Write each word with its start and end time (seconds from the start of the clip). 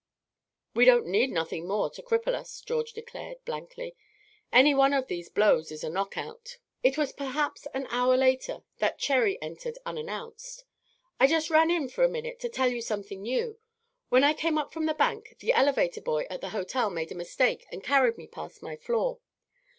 "We 0.73 0.83
don't 0.85 1.05
need 1.05 1.29
nothing 1.29 1.67
more 1.67 1.91
to 1.91 2.01
cripple 2.01 2.33
us," 2.33 2.61
George 2.61 2.91
declared, 2.93 3.37
blankly. 3.45 3.95
"Any 4.51 4.73
one 4.73 4.93
of 4.93 5.05
these 5.05 5.29
blows 5.29 5.71
is 5.71 5.83
a 5.83 5.91
knockout." 5.91 6.57
It 6.81 6.97
was 6.97 7.13
perhaps 7.13 7.67
an 7.75 7.85
hour 7.91 8.17
later 8.17 8.63
that 8.79 8.97
Cherry 8.97 9.39
entered 9.43 9.77
unannounced. 9.85 10.63
"I 11.19 11.27
just 11.27 11.51
ran 11.51 11.69
in 11.69 11.87
for 11.87 12.03
a 12.03 12.09
minute 12.09 12.39
to 12.39 12.49
tell 12.49 12.69
you 12.71 12.81
something 12.81 13.21
new. 13.21 13.59
When 14.09 14.23
I 14.23 14.33
came 14.33 14.57
up 14.57 14.73
from 14.73 14.87
the 14.87 14.95
bank, 14.95 15.35
the 15.39 15.53
elevator 15.53 16.01
boy 16.01 16.25
at 16.31 16.41
the 16.41 16.49
hotel 16.49 16.89
made 16.89 17.11
a 17.11 17.13
mistake 17.13 17.67
and 17.71 17.83
carried 17.83 18.17
me 18.17 18.25
past 18.25 18.63
my 18.63 18.75
floor. 18.77 19.19